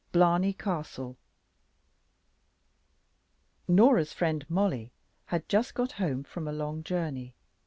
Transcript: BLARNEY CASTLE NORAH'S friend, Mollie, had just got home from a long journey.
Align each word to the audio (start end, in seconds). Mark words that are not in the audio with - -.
BLARNEY 0.13 0.53
CASTLE 0.53 1.15
NORAH'S 3.67 4.13
friend, 4.13 4.43
Mollie, 4.49 4.91
had 5.25 5.47
just 5.47 5.75
got 5.75 5.91
home 5.91 6.23
from 6.23 6.47
a 6.47 6.51
long 6.51 6.83
journey. 6.83 7.35